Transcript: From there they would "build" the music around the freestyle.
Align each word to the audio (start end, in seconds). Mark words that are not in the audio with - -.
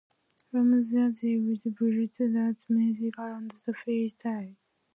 From 0.49 0.71
there 0.83 1.11
they 1.11 1.37
would 1.37 1.61
"build" 1.77 2.09
the 2.17 2.55
music 2.69 3.19
around 3.19 3.51
the 3.51 3.71
freestyle. 3.71 4.55